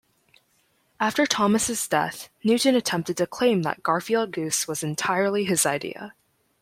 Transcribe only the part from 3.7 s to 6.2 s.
Garfield Goose was entirely his idea.